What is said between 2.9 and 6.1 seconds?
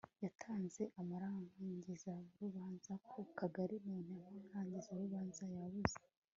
ku kagali none amarangizarubanza yabuze